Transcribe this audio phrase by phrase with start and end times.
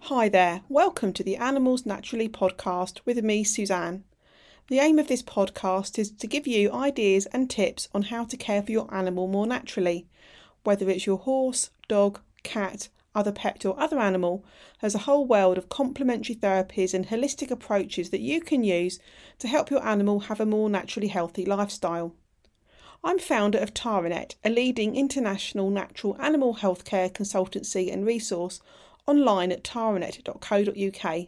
[0.00, 4.02] Hi there, welcome to the Animals Naturally podcast with me, Suzanne.
[4.68, 8.36] The aim of this podcast is to give you ideas and tips on how to
[8.36, 10.08] care for your animal more naturally,
[10.64, 14.44] whether it's your horse, dog, cat, other pet, or other animal.
[14.80, 18.98] There's a whole world of complementary therapies and holistic approaches that you can use
[19.38, 22.16] to help your animal have a more naturally healthy lifestyle.
[23.02, 28.60] I'm founder of Taranet, a leading international natural animal healthcare consultancy and resource
[29.06, 31.26] online at taranet.co.uk.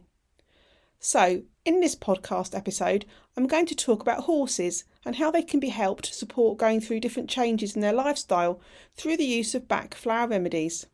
[1.01, 5.61] So, in this podcast episode, I'm going to talk about horses and how they can
[5.61, 8.61] be helped to support going through different changes in their lifestyle
[8.95, 10.87] through the use of Bach flower remedies.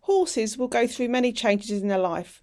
[0.00, 2.42] Horses will go through many changes in their life.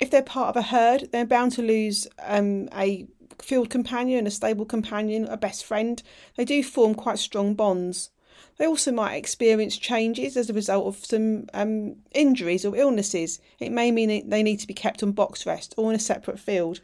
[0.00, 3.06] If they're part of a herd, they're bound to lose um, a
[3.40, 6.02] field companion, a stable companion, a best friend.
[6.36, 8.10] They do form quite strong bonds.
[8.58, 13.40] They also might experience changes as a result of some um, injuries or illnesses.
[13.58, 16.38] It may mean they need to be kept on box rest or in a separate
[16.38, 16.80] field.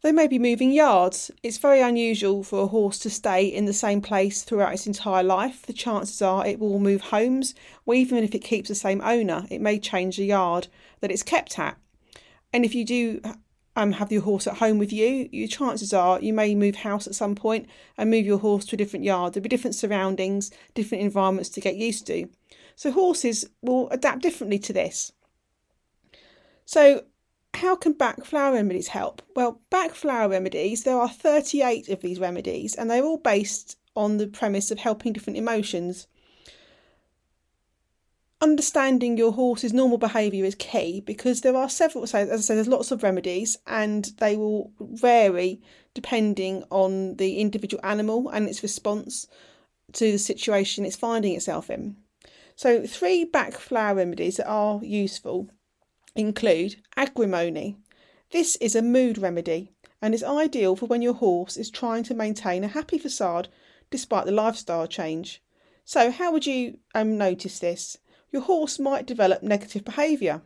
[0.00, 1.32] They may be moving yards.
[1.42, 5.24] It's very unusual for a horse to stay in the same place throughout its entire
[5.24, 5.66] life.
[5.66, 7.54] The chances are it will move homes,
[7.84, 10.68] or even if it keeps the same owner, it may change the yard
[11.00, 11.76] that it's kept at.
[12.52, 13.20] And if you do
[13.78, 17.06] um, have your horse at home with you, your chances are you may move house
[17.06, 19.32] at some point and move your horse to a different yard.
[19.32, 22.28] There'll be different surroundings, different environments to get used to.
[22.74, 25.12] So horses will adapt differently to this.
[26.64, 27.04] So
[27.54, 29.22] how can Bach flower remedies help?
[29.36, 34.16] Well, Bach flower remedies, there are 38 of these remedies and they're all based on
[34.16, 36.08] the premise of helping different emotions
[38.40, 42.56] understanding your horse's normal behaviour is key because there are several so as I said
[42.56, 45.60] there's lots of remedies and they will vary
[45.92, 49.26] depending on the individual animal and its response
[49.92, 51.96] to the situation it's finding itself in.
[52.54, 55.48] So three Bach flower remedies that are useful
[56.14, 57.76] include agrimony.
[58.30, 62.14] This is a mood remedy and is ideal for when your horse is trying to
[62.14, 63.48] maintain a happy facade
[63.90, 65.42] despite the lifestyle change.
[65.84, 67.98] So how would you um, notice this?
[68.30, 70.42] Your horse might develop negative behaviour.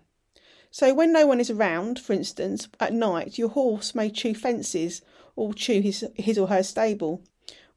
[0.70, 5.03] So, when no one is around, for instance, at night, your horse may chew fences
[5.37, 7.22] or chew his, his or her stable,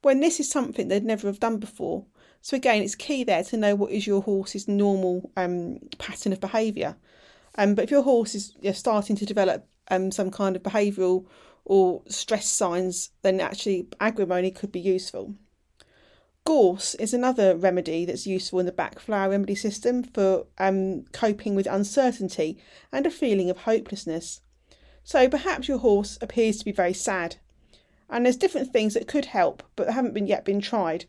[0.01, 2.05] when this is something they'd never have done before.
[2.41, 6.39] So, again, it's key there to know what is your horse's normal um, pattern of
[6.39, 6.95] behaviour.
[7.57, 11.25] Um, but if your horse is you're starting to develop um, some kind of behavioural
[11.63, 15.35] or stress signs, then actually agrimony could be useful.
[16.45, 21.55] Gorse is another remedy that's useful in the Bach flower remedy system for um, coping
[21.55, 22.59] with uncertainty
[22.91, 24.41] and a feeling of hopelessness.
[25.03, 27.37] So perhaps your horse appears to be very sad,
[28.09, 31.05] and there's different things that could help but haven't been yet been tried.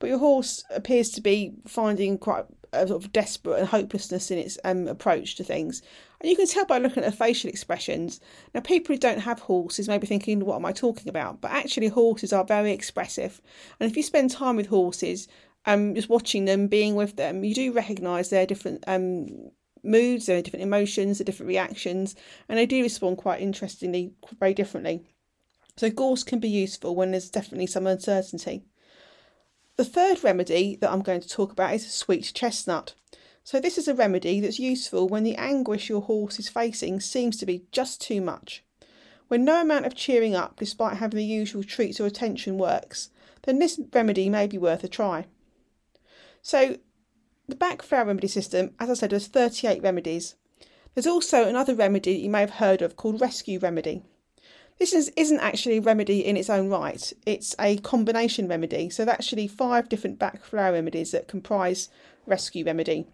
[0.00, 4.38] But your horse appears to be finding quite a sort of desperate and hopelessness in
[4.38, 5.82] its um, approach to things.
[6.20, 8.20] And you can tell by looking at the facial expressions.
[8.54, 11.40] Now, people who don't have horses may be thinking, what am I talking about?
[11.40, 13.40] But actually, horses are very expressive.
[13.78, 15.28] And if you spend time with horses,
[15.66, 19.50] um, just watching them, being with them, you do recognise their different um,
[19.82, 22.14] moods, their different emotions, their different reactions,
[22.48, 25.02] and they do respond quite interestingly, very differently.
[25.76, 28.64] So, gorse can be useful when there's definitely some uncertainty.
[29.80, 32.92] The third remedy that I'm going to talk about is sweet chestnut.
[33.44, 37.38] So, this is a remedy that's useful when the anguish your horse is facing seems
[37.38, 38.62] to be just too much.
[39.28, 43.08] When no amount of cheering up, despite having the usual treats or attention, works,
[43.44, 45.24] then this remedy may be worth a try.
[46.42, 46.76] So,
[47.48, 50.34] the Bach flower remedy system, as I said, has 38 remedies.
[50.94, 54.02] There's also another remedy that you may have heard of called rescue remedy.
[54.80, 58.88] This is, isn't actually a remedy in its own right, it's a combination remedy.
[58.88, 61.90] So, there's actually five different Bach flower remedies that comprise
[62.26, 63.06] rescue remedy.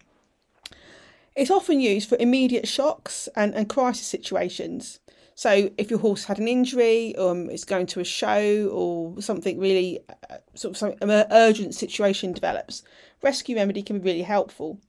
[1.35, 5.01] It's often used for immediate shocks and, and crisis situations.
[5.35, 9.59] So, if your horse had an injury, um, it's going to a show, or something
[9.59, 12.81] really uh, sort of some urgent situation develops,
[13.21, 14.79] rescue remedy can be really helpful.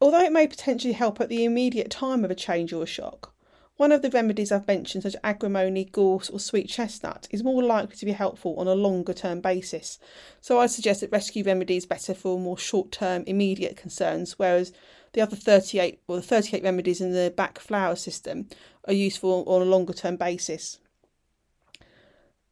[0.00, 3.32] Although it may potentially help at the immediate time of a change or a shock,
[3.78, 7.62] one of the remedies I've mentioned, such as agrimony, gorse, or sweet chestnut, is more
[7.62, 10.00] likely to be helpful on a longer term basis.
[10.40, 14.72] So I'd suggest that rescue remedy is better for more short term, immediate concerns, whereas
[15.12, 18.48] the other 38 or the 38 remedies in the Bach flower system
[18.88, 20.80] are useful on a longer term basis.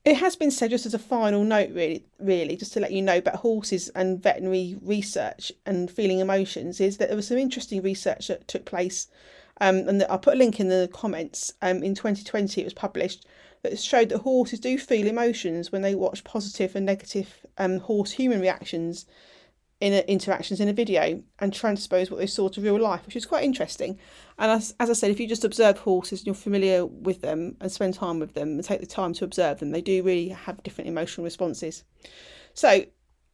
[0.04, 3.02] It has been said just as a final note, really, really, just to let you
[3.02, 7.82] know about horses and veterinary research and feeling emotions, is that there was some interesting
[7.82, 9.08] research that took place
[9.60, 11.52] um, and I'll put a link in the comments.
[11.62, 13.26] Um, in 2020, it was published
[13.62, 18.12] that showed that horses do feel emotions when they watch positive and negative um, horse
[18.12, 19.06] human reactions
[19.80, 23.16] in a, interactions in a video and transpose what they saw to real life, which
[23.16, 23.98] is quite interesting.
[24.38, 27.56] And as, as I said, if you just observe horses and you're familiar with them
[27.60, 30.28] and spend time with them and take the time to observe them, they do really
[30.28, 31.84] have different emotional responses.
[32.54, 32.84] So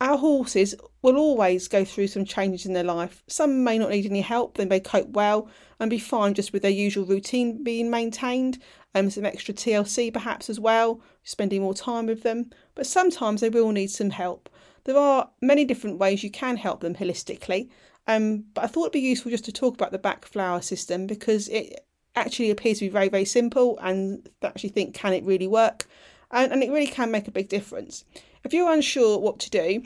[0.03, 3.23] our horses will always go through some changes in their life.
[3.29, 6.63] Some may not need any help, they may cope well and be fine just with
[6.63, 8.59] their usual routine being maintained,
[8.97, 12.51] um, some extra TLC perhaps as well, spending more time with them.
[12.75, 14.51] But sometimes they will need some help.
[14.85, 17.71] There are many different ways you can help them holistically,
[18.09, 21.07] um, but I thought it'd be useful just to talk about the Bach flower system
[21.07, 25.47] because it actually appears to be very, very simple and actually think, can it really
[25.47, 25.87] work?
[26.33, 28.05] And, and it really can make a big difference.
[28.45, 29.85] If you're unsure what to do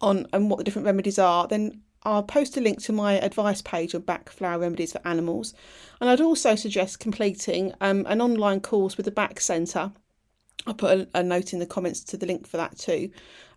[0.00, 3.60] on and what the different remedies are, then I'll post a link to my advice
[3.60, 5.54] page on Bach flower remedies for animals.
[6.00, 9.92] And I'd also suggest completing um, an online course with the Bach Centre
[10.66, 13.10] I'll put a, a, note in the comments to the link for that too,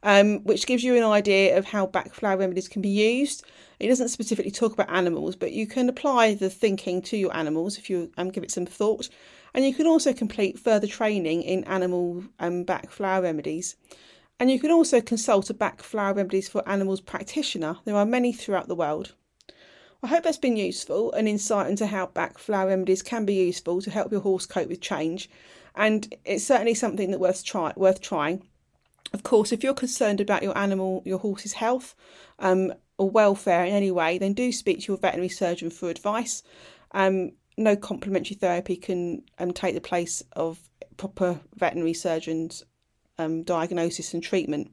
[0.03, 3.44] um, which gives you an idea of how Bach flower remedies can be used.
[3.79, 7.77] It doesn't specifically talk about animals, but you can apply the thinking to your animals
[7.77, 9.09] if you um, give it some thought.
[9.53, 13.75] And you can also complete further training in animal um, Bach flower remedies.
[14.39, 17.77] And you can also consult a Bach flower remedies for animals practitioner.
[17.85, 19.13] There are many throughout the world.
[20.01, 23.81] I hope that's been useful, an insight into how Bach flower remedies can be useful
[23.81, 25.29] to help your horse cope with change
[25.75, 28.44] and it's certainly something that worth try worth trying.
[29.14, 31.96] Of course, if you're concerned about your animal, your horse's health
[32.40, 36.42] um, or welfare in any way, then do speak to your veterinary surgeon for advice.
[36.92, 40.60] Um, no complementary therapy can um, take the place of
[40.98, 42.64] proper veterinary surgeon's
[43.20, 44.72] um, diagnosis and treatment.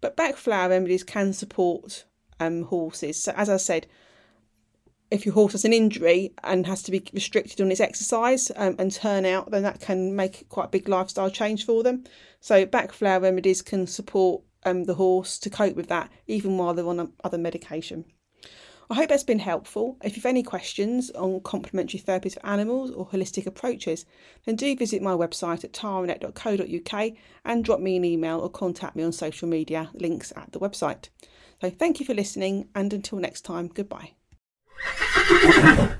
[0.00, 2.04] But Bach flower remedies can support
[2.38, 3.22] um, horses.
[3.22, 3.86] So, as I said,
[5.10, 8.76] if your horse has an injury and has to be restricted on its exercise um,
[8.78, 12.04] and turnout, then that can make quite a big lifestyle change for them.
[12.40, 16.86] So Bach remedies can support um, the horse to cope with that, even while they're
[16.86, 18.04] on other medication.
[18.88, 19.96] I hope that's been helpful.
[20.02, 24.04] If you've any questions on complementary therapies for animals or holistic approaches,
[24.46, 27.12] then do visit my website at taranet.co.uk
[27.44, 31.08] and drop me an email or contact me on social media, links at the website.
[31.60, 34.14] So thank you for listening, and until next time, goodbye.
[35.42, 35.99] どうしたの?